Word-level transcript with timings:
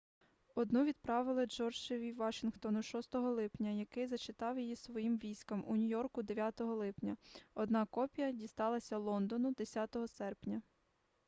одну 0.55 0.83
відправили 0.83 1.45
джорджеві 1.45 2.13
вашінгтону 2.13 2.83
6 2.83 3.15
липня 3.15 3.69
який 3.69 4.07
зачитав 4.07 4.59
її 4.59 4.75
своїм 4.75 5.17
військам 5.17 5.63
у 5.67 5.75
нью-йорку 5.75 6.23
9 6.23 6.61
липня 6.61 7.17
одна 7.53 7.85
копія 7.85 8.31
дісталася 8.31 8.97
лондону 8.97 9.51
10 9.53 9.95
серпня 10.07 10.61